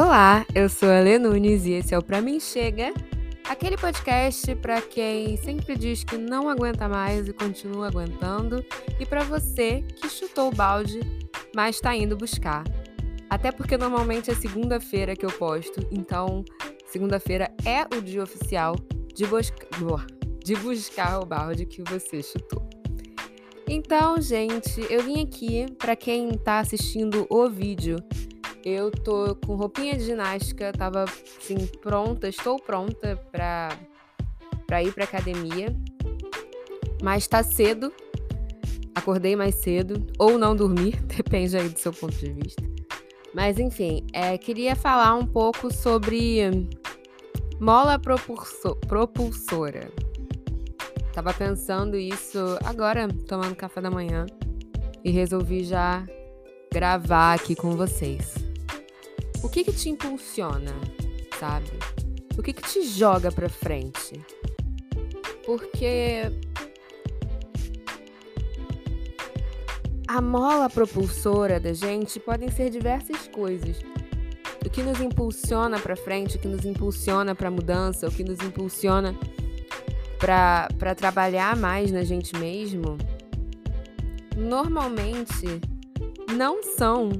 Olá, 0.00 0.46
eu 0.54 0.68
sou 0.68 0.88
a 0.88 1.00
Lê 1.00 1.18
Nunes 1.18 1.66
e 1.66 1.72
esse 1.72 1.92
é 1.92 1.98
o 1.98 2.02
Pra 2.02 2.20
Mim 2.20 2.38
Chega, 2.38 2.94
aquele 3.48 3.76
podcast 3.76 4.54
para 4.54 4.80
quem 4.80 5.36
sempre 5.38 5.76
diz 5.76 6.04
que 6.04 6.16
não 6.16 6.48
aguenta 6.48 6.88
mais 6.88 7.26
e 7.26 7.32
continua 7.32 7.88
aguentando, 7.88 8.64
e 9.00 9.04
para 9.04 9.24
você 9.24 9.82
que 9.96 10.08
chutou 10.08 10.50
o 10.50 10.54
balde, 10.54 11.00
mas 11.52 11.74
está 11.74 11.96
indo 11.96 12.16
buscar. 12.16 12.62
Até 13.28 13.50
porque 13.50 13.76
normalmente 13.76 14.30
é 14.30 14.36
segunda-feira 14.36 15.16
que 15.16 15.26
eu 15.26 15.32
posto, 15.32 15.84
então 15.90 16.44
segunda-feira 16.86 17.50
é 17.64 17.82
o 17.92 18.00
dia 18.00 18.22
oficial 18.22 18.76
de, 19.12 19.26
busca... 19.26 19.66
de 20.44 20.54
buscar 20.54 21.18
o 21.18 21.26
balde 21.26 21.66
que 21.66 21.82
você 21.82 22.22
chutou. 22.22 22.64
Então, 23.66 24.20
gente, 24.20 24.80
eu 24.88 25.02
vim 25.02 25.20
aqui 25.24 25.66
para 25.76 25.96
quem 25.96 26.28
está 26.28 26.60
assistindo 26.60 27.26
o 27.28 27.50
vídeo 27.50 27.96
eu 28.64 28.90
tô 28.90 29.34
com 29.36 29.54
roupinha 29.54 29.96
de 29.96 30.04
ginástica, 30.04 30.72
tava 30.72 31.04
assim 31.04 31.66
pronta, 31.80 32.28
estou 32.28 32.58
pronta 32.60 33.16
para 33.30 33.76
para 34.66 34.82
ir 34.82 34.92
para 34.92 35.04
academia. 35.04 35.74
Mas 37.02 37.26
tá 37.26 37.42
cedo. 37.42 37.92
Acordei 38.94 39.34
mais 39.36 39.54
cedo 39.54 40.06
ou 40.18 40.36
não 40.36 40.54
dormi, 40.54 40.90
depende 41.16 41.56
aí 41.56 41.68
do 41.68 41.78
seu 41.78 41.92
ponto 41.92 42.14
de 42.16 42.32
vista. 42.32 42.62
Mas 43.32 43.58
enfim, 43.58 44.04
é, 44.12 44.36
queria 44.36 44.74
falar 44.74 45.14
um 45.14 45.26
pouco 45.26 45.72
sobre 45.72 46.68
mola 47.60 47.98
propulsora. 47.98 49.90
Tava 51.12 51.32
pensando 51.32 51.96
isso 51.96 52.38
agora, 52.64 53.08
tomando 53.26 53.54
café 53.54 53.80
da 53.80 53.90
manhã, 53.90 54.26
e 55.04 55.10
resolvi 55.10 55.64
já 55.64 56.04
gravar 56.72 57.34
aqui 57.34 57.54
com 57.54 57.76
vocês. 57.76 58.47
O 59.42 59.48
que 59.48 59.64
que 59.64 59.72
te 59.72 59.88
impulsiona, 59.88 60.74
sabe? 61.38 61.70
O 62.36 62.42
que 62.42 62.52
que 62.52 62.62
te 62.62 62.82
joga 62.82 63.30
para 63.30 63.48
frente? 63.48 64.20
Porque 65.46 66.22
a 70.08 70.20
mola 70.20 70.68
propulsora 70.68 71.60
da 71.60 71.72
gente 71.72 72.18
podem 72.18 72.50
ser 72.50 72.70
diversas 72.70 73.28
coisas. 73.28 73.78
O 74.64 74.70
que 74.70 74.82
nos 74.82 75.00
impulsiona 75.00 75.78
para 75.78 75.96
frente, 75.96 76.36
o 76.36 76.40
que 76.40 76.48
nos 76.48 76.64
impulsiona 76.64 77.34
para 77.34 77.50
mudança, 77.50 78.08
o 78.08 78.10
que 78.10 78.24
nos 78.24 78.40
impulsiona 78.40 79.14
para 80.18 80.94
trabalhar 80.96 81.56
mais 81.56 81.92
na 81.92 82.02
gente 82.02 82.36
mesmo, 82.36 82.98
normalmente 84.36 85.60
não 86.36 86.62
são 86.62 87.10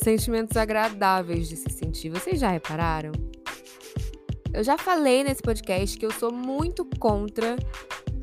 sentimentos 0.00 0.56
agradáveis 0.56 1.48
de 1.48 1.56
se 1.56 1.70
sentir. 1.70 2.10
Vocês 2.10 2.40
já 2.40 2.50
repararam? 2.50 3.12
Eu 4.52 4.64
já 4.64 4.76
falei 4.76 5.22
nesse 5.22 5.42
podcast 5.42 5.96
que 5.96 6.04
eu 6.04 6.10
sou 6.10 6.32
muito 6.32 6.84
contra 6.98 7.56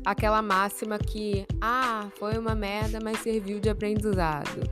aquela 0.04 0.42
máxima 0.42 0.98
que, 0.98 1.46
ah, 1.60 2.08
foi 2.18 2.36
uma 2.36 2.54
merda, 2.54 2.98
mas 3.02 3.20
serviu 3.20 3.60
de 3.60 3.68
aprendizado. 3.68 4.68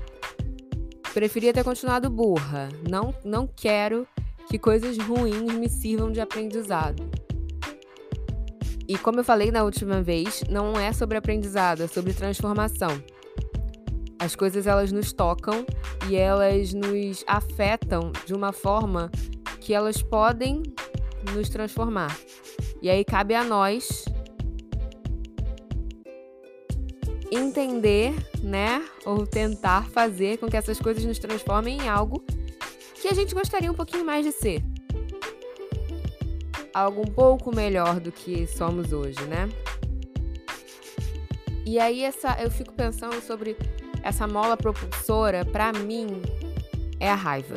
Preferia 1.15 1.53
ter 1.53 1.65
continuado 1.65 2.11
burra. 2.11 2.69
Não, 2.89 3.15
não 3.25 3.47
quero 3.47 4.07
que 4.49 4.59
coisas 4.59 4.99
ruins 4.99 5.53
me 5.55 5.69
sirvam 5.69 6.12
de 6.12 6.21
aprendizado. 6.21 7.09
E 8.89 8.97
como 8.99 9.21
eu 9.21 9.25
falei 9.25 9.51
na 9.51 9.65
última 9.65 10.03
vez, 10.03 10.45
não 10.49 10.79
é 10.79 10.93
sobre 10.93 11.17
aprendizado, 11.17 11.83
é 11.83 11.87
sobre 11.87 12.12
transformação. 12.12 13.03
As 14.27 14.35
coisas 14.35 14.67
elas 14.67 14.91
nos 14.91 15.13
tocam 15.13 15.65
e 16.11 16.17
elas 16.17 16.75
nos 16.75 17.23
afetam 17.29 18.11
de 18.27 18.35
uma 18.35 18.53
forma 18.53 19.09
que 19.61 19.73
elas 19.73 20.03
podem 20.03 20.65
nos 21.33 21.49
transformar. 21.49 22.19
E 22.83 22.91
aí 22.91 23.05
cabe 23.05 23.37
a 23.37 23.45
nós 23.45 24.05
entender, 27.31 28.12
né, 28.43 28.84
ou 29.05 29.25
tentar 29.25 29.89
fazer 29.91 30.39
com 30.39 30.49
que 30.49 30.56
essas 30.56 30.81
coisas 30.81 31.05
nos 31.05 31.21
transformem 31.21 31.79
em 31.83 31.89
algo 31.89 32.25
que 33.00 33.06
a 33.06 33.15
gente 33.15 33.33
gostaria 33.33 33.71
um 33.71 33.77
pouquinho 33.77 34.05
mais 34.05 34.27
de 34.27 34.33
ser. 34.33 34.61
Algo 36.75 37.03
um 37.03 37.12
pouco 37.12 37.55
melhor 37.55 38.00
do 38.00 38.11
que 38.11 38.45
somos 38.49 38.93
hoje, 38.93 39.23
né? 39.27 39.49
E 41.65 41.79
aí 41.79 42.03
essa 42.03 42.37
eu 42.43 42.50
fico 42.50 42.73
pensando 42.73 43.21
sobre 43.21 43.56
essa 44.06 44.25
mola 44.28 44.56
propulsora, 44.56 45.44
para 45.44 45.72
mim, 45.72 46.22
é 47.00 47.11
a 47.11 47.15
raiva, 47.17 47.56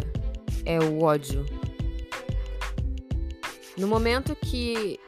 é 0.65 0.79
o 0.79 1.03
ódio. 1.03 1.45
No 3.77 3.87
momento 3.87 4.35
que 4.35 4.99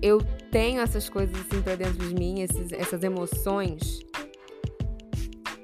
eu 0.00 0.22
tenho 0.52 0.80
essas 0.80 1.08
coisas 1.08 1.36
assim 1.36 1.60
dentro 1.60 2.06
de 2.06 2.14
mim, 2.14 2.42
esses, 2.42 2.72
essas 2.72 3.02
emoções, 3.02 4.06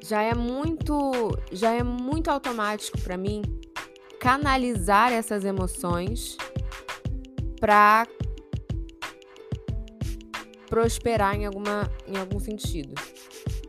já 0.03 0.20
é 0.20 0.34
muito, 0.34 1.38
já 1.53 1.70
é 1.70 1.82
muito 1.84 2.28
automático 2.28 2.98
para 3.00 3.16
mim 3.16 3.42
canalizar 4.19 5.12
essas 5.12 5.44
emoções 5.44 6.36
para 7.60 8.04
prosperar 10.69 11.36
em 11.36 11.47
alguma 11.47 11.88
em 12.04 12.19
algum 12.19 12.41
sentido. 12.41 12.94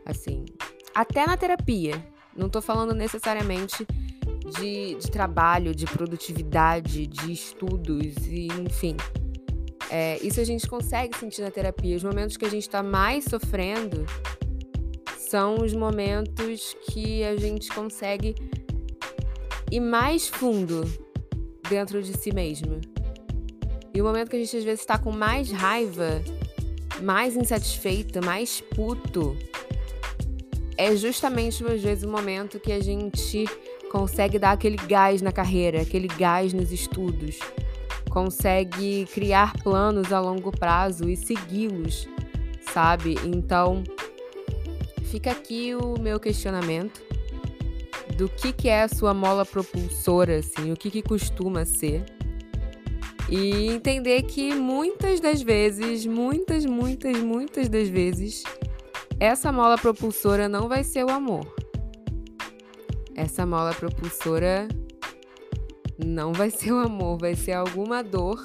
Assim, 0.04 0.44
até 1.00 1.26
na 1.26 1.36
terapia. 1.36 2.04
Não 2.36 2.46
estou 2.46 2.60
falando 2.60 2.94
necessariamente 2.94 3.86
de, 4.58 4.94
de, 4.96 5.10
trabalho, 5.10 5.74
de 5.74 5.86
produtividade, 5.86 7.06
de 7.06 7.32
estudos, 7.32 8.16
e, 8.26 8.48
enfim. 8.60 8.96
É, 9.90 10.18
isso 10.22 10.40
a 10.40 10.44
gente 10.44 10.68
consegue 10.68 11.16
sentir 11.16 11.40
na 11.40 11.50
terapia. 11.50 11.96
Os 11.96 12.04
momentos 12.04 12.36
que 12.36 12.44
a 12.44 12.50
gente 12.50 12.62
está 12.62 12.82
mais 12.82 13.24
sofrendo 13.24 14.04
são 15.16 15.62
os 15.62 15.72
momentos 15.72 16.76
que 16.90 17.24
a 17.24 17.36
gente 17.36 17.72
consegue 17.72 18.34
ir 19.70 19.80
mais 19.80 20.28
fundo 20.28 20.82
dentro 21.68 22.02
de 22.02 22.12
si 22.12 22.32
mesmo. 22.32 22.78
E 23.94 24.02
o 24.02 24.04
momento 24.04 24.28
que 24.28 24.36
a 24.36 24.38
gente 24.38 24.56
às 24.56 24.64
vezes 24.64 24.80
está 24.80 24.98
com 24.98 25.12
mais 25.12 25.50
raiva, 25.50 26.22
mais 27.02 27.36
insatisfeita, 27.36 28.20
mais 28.20 28.60
puto, 28.60 29.36
é 30.80 30.96
justamente 30.96 31.62
às 31.64 31.82
vezes 31.82 32.04
o 32.04 32.08
momento 32.08 32.58
que 32.58 32.72
a 32.72 32.80
gente 32.80 33.44
consegue 33.90 34.38
dar 34.38 34.52
aquele 34.52 34.76
gás 34.76 35.20
na 35.20 35.30
carreira, 35.30 35.82
aquele 35.82 36.08
gás 36.08 36.54
nos 36.54 36.72
estudos, 36.72 37.38
consegue 38.08 39.06
criar 39.12 39.52
planos 39.62 40.10
a 40.10 40.18
longo 40.20 40.50
prazo 40.50 41.06
e 41.06 41.16
segui-los, 41.16 42.08
sabe? 42.72 43.16
Então, 43.26 43.84
fica 45.04 45.32
aqui 45.32 45.74
o 45.74 46.00
meu 46.00 46.18
questionamento 46.18 47.02
do 48.16 48.26
que, 48.26 48.50
que 48.50 48.68
é 48.68 48.82
a 48.82 48.88
sua 48.88 49.12
mola 49.12 49.44
propulsora, 49.44 50.38
assim, 50.38 50.72
o 50.72 50.76
que, 50.76 50.90
que 50.90 51.02
costuma 51.02 51.66
ser. 51.66 52.04
E 53.28 53.68
entender 53.68 54.22
que 54.22 54.54
muitas 54.54 55.20
das 55.20 55.42
vezes, 55.42 56.06
muitas, 56.06 56.64
muitas, 56.64 57.18
muitas 57.18 57.68
das 57.68 57.88
vezes, 57.88 58.42
essa 59.20 59.52
mola 59.52 59.76
propulsora 59.76 60.48
não 60.48 60.66
vai 60.66 60.82
ser 60.82 61.04
o 61.04 61.10
amor. 61.10 61.46
Essa 63.14 63.44
mola 63.44 63.74
propulsora 63.74 64.66
não 66.02 66.32
vai 66.32 66.48
ser 66.48 66.72
o 66.72 66.78
amor, 66.78 67.18
vai 67.18 67.34
ser 67.34 67.52
alguma 67.52 68.02
dor 68.02 68.42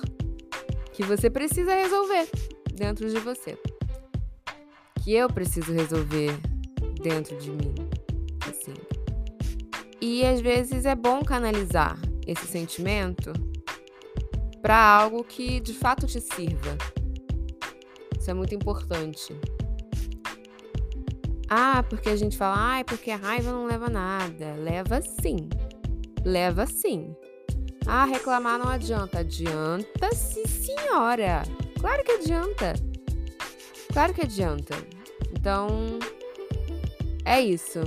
que 0.91 1.01
você 1.01 1.29
precisa 1.29 1.73
resolver 1.73 2.29
dentro 2.73 3.09
de 3.09 3.17
você. 3.19 3.57
Que 5.01 5.13
eu 5.13 5.29
preciso 5.29 5.71
resolver 5.71 6.37
dentro 7.01 7.37
de 7.37 7.51
mim. 7.51 7.73
Assim. 8.45 8.73
E 10.01 10.25
às 10.25 10.41
vezes 10.41 10.85
é 10.85 10.93
bom 10.93 11.23
canalizar 11.23 11.97
esse 12.27 12.45
sentimento 12.47 13.31
para 14.61 14.77
algo 14.77 15.23
que 15.23 15.61
de 15.61 15.73
fato 15.73 16.05
te 16.05 16.19
sirva. 16.19 16.77
Isso 18.19 18.29
é 18.29 18.33
muito 18.33 18.53
importante. 18.53 19.33
Ah, 21.49 21.83
porque 21.87 22.09
a 22.09 22.15
gente 22.15 22.37
fala, 22.37 22.79
ah, 22.79 22.83
porque 22.83 23.11
a 23.11 23.17
raiva 23.17 23.51
não 23.51 23.67
leva 23.67 23.89
nada. 23.89 24.53
Leva 24.57 25.01
sim. 25.01 25.49
Leva 26.23 26.65
sim. 26.65 27.15
Ah, 27.85 28.05
reclamar 28.05 28.57
não 28.57 28.67
adianta. 28.67 29.19
Adianta, 29.19 30.13
sim, 30.15 30.45
senhora. 30.45 31.43
Claro 31.79 32.03
que 32.03 32.11
adianta. 32.13 32.73
Claro 33.93 34.13
que 34.13 34.21
adianta. 34.21 34.75
Então, 35.31 35.99
é 37.23 37.39
isso. 37.39 37.81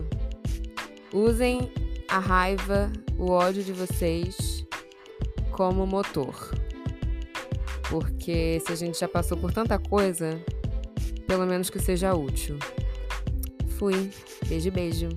Usem 1.12 1.72
a 2.08 2.18
raiva, 2.18 2.92
o 3.18 3.30
ódio 3.30 3.64
de 3.64 3.72
vocês 3.72 4.64
como 5.50 5.86
motor. 5.86 6.54
Porque 7.90 8.62
se 8.64 8.72
a 8.72 8.76
gente 8.76 8.98
já 9.00 9.08
passou 9.08 9.36
por 9.36 9.52
tanta 9.52 9.78
coisa, 9.78 10.40
pelo 11.26 11.46
menos 11.46 11.68
que 11.70 11.80
seja 11.80 12.14
útil. 12.14 12.58
Fui. 13.78 14.10
Beijo, 14.48 14.72
beijo. 14.72 15.08